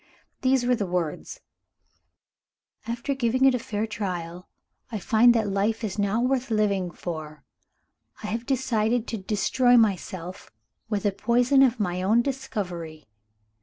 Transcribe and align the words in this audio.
These 0.41 0.65
were 0.65 0.73
the 0.75 0.87
words: 0.87 1.41
'After 2.87 3.13
giving 3.13 3.45
it 3.45 3.53
a 3.53 3.59
fair 3.59 3.85
trial, 3.85 4.49
I 4.91 4.97
find 4.97 5.31
that 5.35 5.47
life 5.47 5.83
is 5.83 5.99
not 5.99 6.23
worth 6.23 6.49
living 6.49 6.89
for. 6.89 7.43
I 8.23 8.25
have 8.25 8.47
decided 8.47 9.05
to 9.09 9.19
destroy 9.19 9.77
myself 9.77 10.49
with 10.89 11.05
a 11.05 11.11
poison 11.11 11.61
of 11.61 11.79
my 11.79 12.01
own 12.01 12.23
discovery. 12.23 13.05